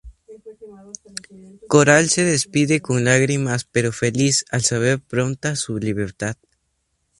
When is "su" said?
5.55-5.77